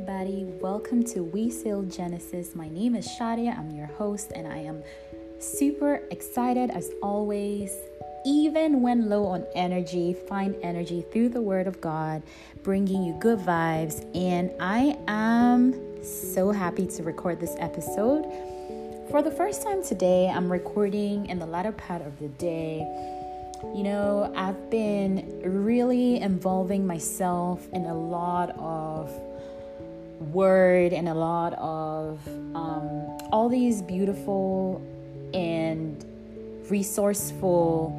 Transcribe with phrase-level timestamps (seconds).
[0.00, 0.44] everybody.
[0.62, 2.54] Welcome to We Sail Genesis.
[2.54, 3.58] My name is Shadia.
[3.58, 4.82] I'm your host, and I am
[5.38, 7.76] super excited as always.
[8.24, 12.22] Even when low on energy, find energy through the Word of God,
[12.62, 14.02] bringing you good vibes.
[14.16, 18.24] And I am so happy to record this episode.
[19.10, 22.78] For the first time today, I'm recording in the latter part of the day.
[23.74, 29.12] You know, I've been really involving myself in a lot of
[30.20, 32.20] word and a lot of
[32.54, 34.82] um, all these beautiful
[35.32, 36.04] and
[36.70, 37.96] resourceful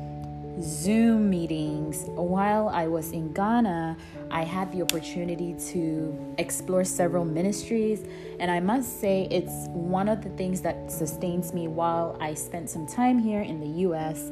[0.61, 2.03] Zoom meetings.
[2.07, 3.97] While I was in Ghana,
[4.29, 8.03] I had the opportunity to explore several ministries,
[8.39, 12.69] and I must say it's one of the things that sustains me while I spent
[12.69, 14.29] some time here in the US,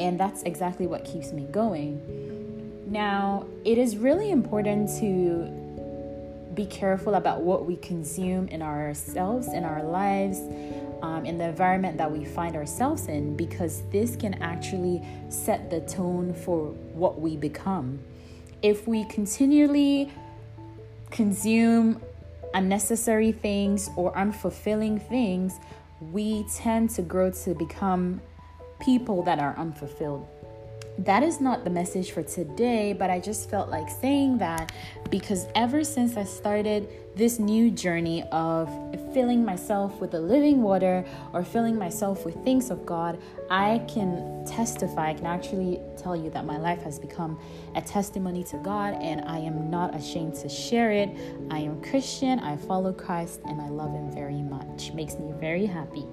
[0.00, 2.00] and that's exactly what keeps me going.
[2.86, 5.61] Now, it is really important to
[6.54, 10.38] be careful about what we consume in ourselves, in our lives,
[11.02, 15.80] um, in the environment that we find ourselves in, because this can actually set the
[15.80, 17.98] tone for what we become.
[18.62, 20.12] If we continually
[21.10, 22.00] consume
[22.54, 25.54] unnecessary things or unfulfilling things,
[26.00, 28.20] we tend to grow to become
[28.80, 30.28] people that are unfulfilled
[30.98, 34.72] that is not the message for today, but I just felt like saying that
[35.10, 38.68] because ever since I started this new journey of
[39.12, 43.18] filling myself with the living water or filling myself with things of God,
[43.50, 47.38] I can testify, I can actually tell you that my life has become
[47.74, 51.10] a testimony to God and I am not ashamed to share it.
[51.50, 54.92] I am Christian, I follow Christ, and I love Him very much.
[54.92, 56.04] Makes me very happy.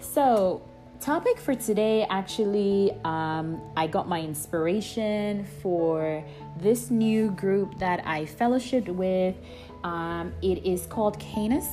[0.00, 0.62] So,
[1.00, 6.22] topic for today actually um, i got my inspiration for
[6.58, 9.34] this new group that i fellowshipped with.
[9.82, 11.66] Um, it is called canis.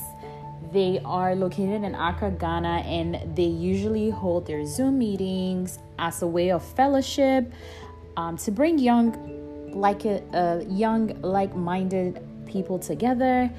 [0.72, 6.28] They are located in accra ghana and they usually hold their zoom meetings as a
[6.28, 7.52] way of fellowship
[8.16, 9.12] um, to bring young
[9.74, 13.52] like a, uh, young like-minded people together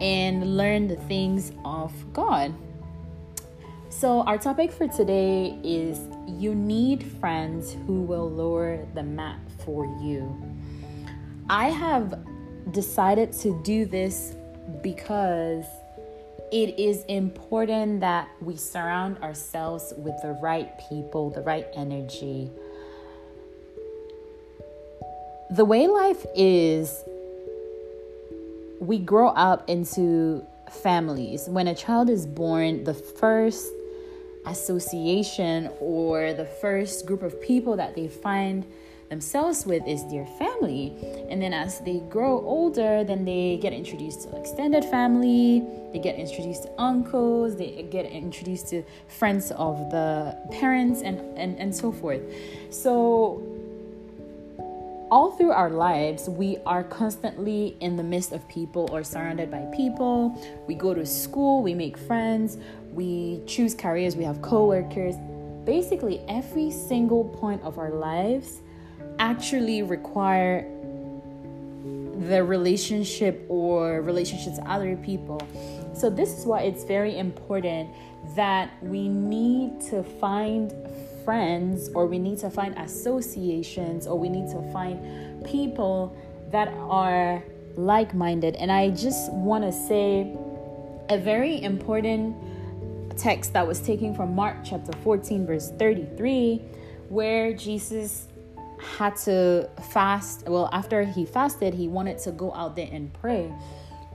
[0.00, 2.52] and learn the things of god
[3.92, 9.84] so, our topic for today is you need friends who will lower the mat for
[10.02, 10.34] you.
[11.50, 12.18] I have
[12.70, 14.34] decided to do this
[14.82, 15.66] because
[16.50, 22.50] it is important that we surround ourselves with the right people, the right energy.
[25.50, 27.04] The way life is,
[28.80, 31.46] we grow up into families.
[31.46, 33.68] When a child is born, the first
[34.46, 38.66] association or the first group of people that they find
[39.12, 40.96] themselves with is their family.
[41.28, 46.16] And then as they grow older, then they get introduced to extended family, they get
[46.16, 51.92] introduced to uncles, they get introduced to friends of the parents and and, and so
[51.92, 52.22] forth.
[52.70, 53.42] So
[55.12, 59.60] all through our lives, we are constantly in the midst of people or surrounded by
[59.76, 60.16] people.
[60.66, 62.56] We go to school, we make friends,
[62.92, 65.14] we choose careers, we have coworkers.
[65.64, 68.60] Basically, every single point of our lives
[69.18, 70.66] actually require
[72.28, 75.40] the relationship or relationships to other people.
[75.94, 77.90] So, this is why it's very important
[78.34, 80.72] that we need to find
[81.24, 86.16] friends or we need to find associations or we need to find people
[86.50, 87.42] that are
[87.76, 88.56] like minded.
[88.56, 90.36] And I just want to say
[91.08, 92.36] a very important
[93.22, 96.60] text that was taken from Mark chapter 14, verse 33,
[97.08, 98.26] where Jesus
[98.98, 100.48] had to fast.
[100.48, 103.52] Well, after he fasted, he wanted to go out there and pray.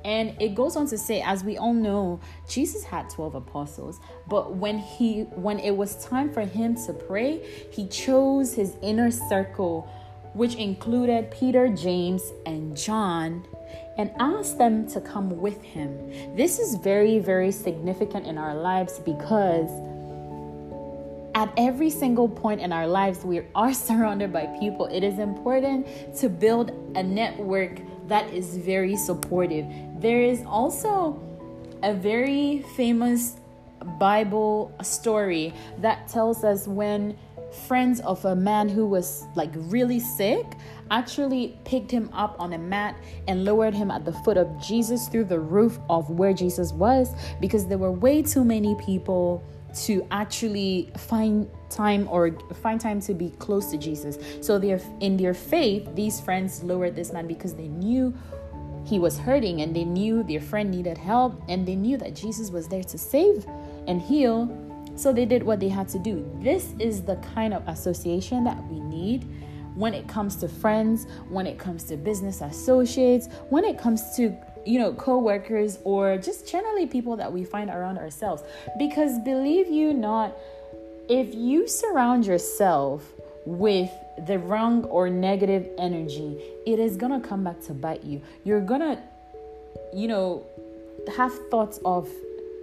[0.04, 2.20] And it goes on to say, as we all know,
[2.50, 4.00] Jesus had 12 apostles,
[4.30, 9.10] but when he when it was time for him to pray, he chose his inner
[9.10, 9.90] circle,
[10.34, 13.46] which included Peter, James, and John,
[13.98, 16.36] and ask them to come with him.
[16.36, 19.70] This is very, very significant in our lives because
[21.36, 24.86] at every single point in our lives, we are surrounded by people.
[24.88, 25.88] It is important
[26.18, 29.66] to build a network that is very supportive.
[30.00, 31.22] There is also
[31.84, 33.36] a very famous
[34.00, 37.18] Bible story that tells us when
[37.58, 40.46] friends of a man who was like really sick
[40.92, 42.96] actually picked him up on a mat
[43.28, 47.14] and lowered him at the foot of Jesus through the roof of where Jesus was
[47.42, 49.44] because there were way too many people
[49.86, 52.32] to actually find time or
[52.62, 54.18] find time to be close to Jesus.
[54.42, 58.14] So they're in their faith, these friends lowered this man because they knew
[58.86, 62.50] he was hurting and they knew their friend needed help and they knew that Jesus
[62.52, 63.46] was there to save
[63.88, 64.46] and heal.
[64.98, 66.30] So they did what they had to do.
[66.42, 69.26] This is the kind of association that we need
[69.76, 74.36] when it comes to friends, when it comes to business associates, when it comes to
[74.68, 78.44] you know, co-workers or just generally people that we find around ourselves.
[78.78, 80.36] Because believe you not,
[81.08, 83.14] if you surround yourself
[83.46, 83.90] with
[84.26, 88.22] the wrong or negative energy, it is gonna come back to bite you.
[88.44, 89.02] You're gonna,
[89.94, 90.44] you know,
[91.16, 92.10] have thoughts of,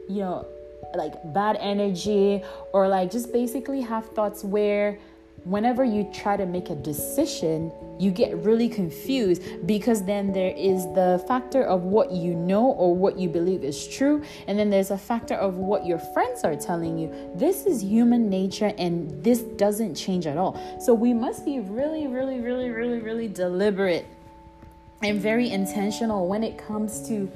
[0.08, 0.46] you know,
[0.94, 2.42] like bad energy
[2.72, 4.98] or like just basically have thoughts where
[5.44, 10.84] whenever you try to make a decision, you get really confused because then there is
[10.94, 14.90] the factor of what you know or what you believe is true, and then there's
[14.90, 17.14] a factor of what your friends are telling you.
[17.34, 20.58] This is human nature and this doesn't change at all.
[20.80, 24.06] So we must be really, really, really, really, really deliberate
[25.02, 27.30] and very intentional when it comes to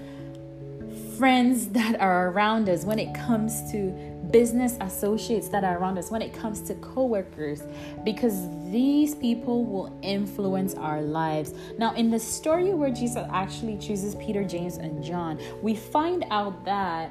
[1.19, 3.91] friends that are around us, when it comes to
[4.31, 7.63] business associates that are around us, when it comes to coworkers,
[8.05, 11.55] because these people will influence our lives.
[11.79, 16.65] Now, in the story where Jesus actually chooses Peter, James, and John, we find out
[16.65, 17.11] that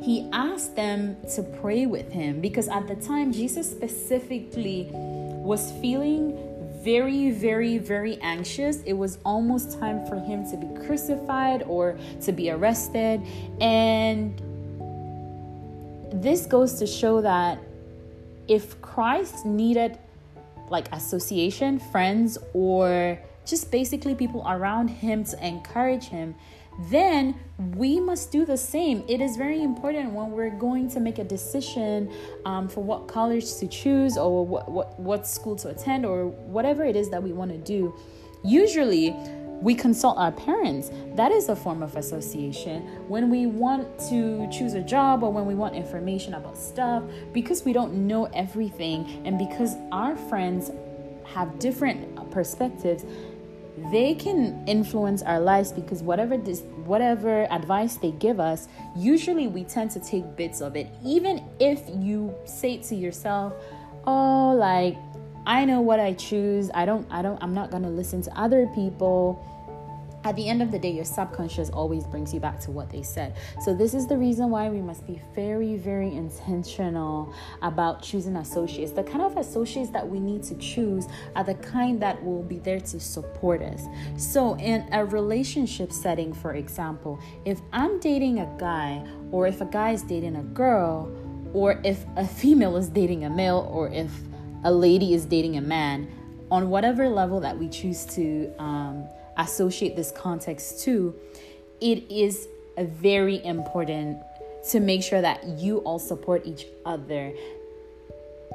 [0.00, 6.38] he asked them to pray with him because at the time, Jesus specifically was feeling
[6.84, 8.82] very, very, very anxious.
[8.82, 13.22] It was almost time for him to be crucified or to be arrested.
[13.60, 14.38] And
[16.12, 17.58] this goes to show that
[18.46, 19.98] if Christ needed
[20.68, 26.34] like association, friends, or just basically people around him to encourage him,
[26.90, 27.38] then
[27.76, 29.04] we must do the same.
[29.08, 32.12] It is very important when we're going to make a decision
[32.44, 36.84] um, for what college to choose or what, what, what school to attend or whatever
[36.84, 37.94] it is that we want to do.
[38.42, 39.14] Usually,
[39.60, 40.90] we consult our parents.
[41.14, 42.82] That is a form of association.
[43.08, 47.64] When we want to choose a job or when we want information about stuff, because
[47.64, 50.70] we don't know everything and because our friends
[51.24, 53.04] have different perspectives,
[53.90, 59.64] they can influence our lives because whatever this whatever advice they give us usually we
[59.64, 63.52] tend to take bits of it even if you say to yourself
[64.06, 64.96] oh like
[65.46, 66.70] I know what I choose.
[66.72, 69.44] I don't I don't I'm not going to listen to other people.
[70.24, 73.02] At the end of the day, your subconscious always brings you back to what they
[73.02, 73.36] said.
[73.60, 78.92] So, this is the reason why we must be very, very intentional about choosing associates.
[78.92, 81.06] The kind of associates that we need to choose
[81.36, 83.84] are the kind that will be there to support us.
[84.16, 89.66] So, in a relationship setting, for example, if I'm dating a guy, or if a
[89.66, 91.14] guy is dating a girl,
[91.52, 94.10] or if a female is dating a male, or if
[94.64, 96.08] a lady is dating a man,
[96.50, 99.06] on whatever level that we choose to um,
[99.36, 101.14] associate this context to,
[101.80, 102.48] it is
[102.78, 104.18] very important
[104.70, 107.32] to make sure that you all support each other.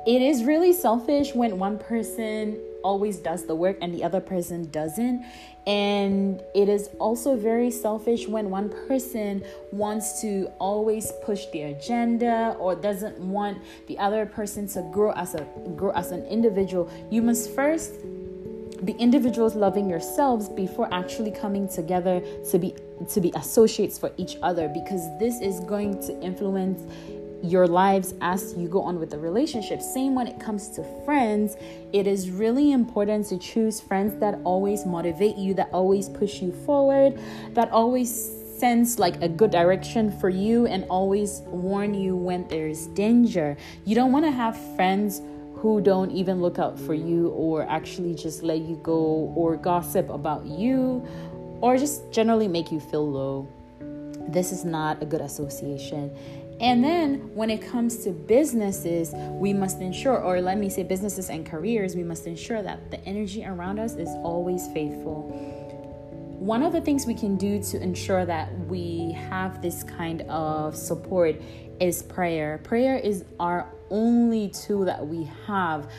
[0.07, 4.69] It is really selfish when one person always does the work and the other person
[4.71, 5.25] doesn't.
[5.67, 12.55] And it is also very selfish when one person wants to always push the agenda
[12.59, 16.89] or doesn't want the other person to grow as a grow as an individual.
[17.11, 17.93] You must first
[18.85, 22.75] be individuals loving yourselves before actually coming together to be
[23.07, 26.81] to be associates for each other because this is going to influence
[27.41, 29.81] your lives as you go on with the relationship.
[29.81, 31.55] Same when it comes to friends,
[31.93, 36.51] it is really important to choose friends that always motivate you, that always push you
[36.65, 37.17] forward,
[37.53, 42.87] that always sense like a good direction for you and always warn you when there's
[42.87, 43.55] danger.
[43.85, 45.21] You don't want to have friends
[45.61, 50.09] who don't even look out for you or actually just let you go or gossip
[50.09, 51.05] about you
[51.59, 53.47] or just generally make you feel low.
[54.29, 56.15] This is not a good association.
[56.61, 61.29] And then when it comes to businesses, we must ensure, or let me say businesses
[61.29, 65.58] and careers, we must ensure that the energy around us is always faithful.
[66.39, 70.73] One of the things we can do to ensure that we have this kind of
[70.73, 71.35] support
[71.81, 72.61] is prayer.
[72.63, 75.91] Prayer is our only tool that we have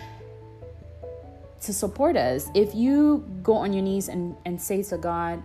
[1.61, 2.49] to support us.
[2.55, 5.43] If you go on your knees and, and say to God,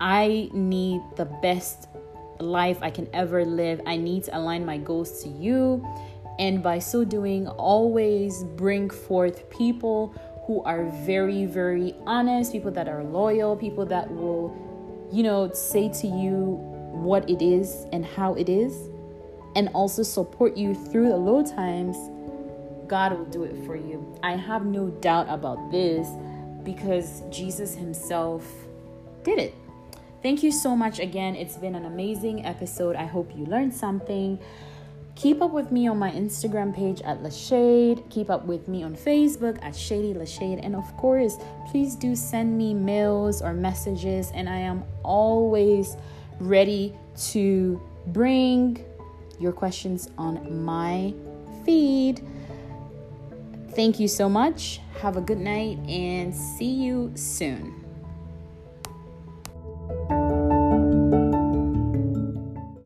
[0.00, 1.88] I need the best
[2.40, 3.82] life I can ever live.
[3.86, 5.86] I need to align my goals to you.
[6.38, 10.14] And by so doing, always bring forth people
[10.52, 14.54] who are very, very honest, people that are loyal, people that will,
[15.10, 16.58] you know, say to you
[16.92, 18.90] what it is and how it is,
[19.56, 21.96] and also support you through the low times.
[22.86, 24.18] God will do it for you.
[24.22, 26.06] I have no doubt about this
[26.64, 28.46] because Jesus Himself
[29.22, 29.54] did it.
[30.22, 31.34] Thank you so much again.
[31.34, 32.94] It's been an amazing episode.
[32.94, 34.38] I hope you learned something.
[35.22, 38.10] Keep up with me on my Instagram page at Lashade.
[38.10, 40.58] Keep up with me on Facebook at Shady Lashade.
[40.60, 41.36] And of course,
[41.70, 44.32] please do send me mails or messages.
[44.34, 45.96] And I am always
[46.40, 46.92] ready
[47.30, 48.84] to bring
[49.38, 51.14] your questions on my
[51.64, 52.26] feed.
[53.76, 54.80] Thank you so much.
[55.02, 57.81] Have a good night and see you soon.